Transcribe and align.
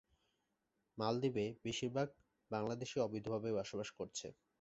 মালদ্বীপে 0.97 1.45
বেশির 1.65 1.91
ভাগ 1.93 2.07
বাংলাদেশী 2.51 2.97
অবৈধভাবে 2.99 3.49
বসবাস 3.57 3.89
করছে। 3.97 4.27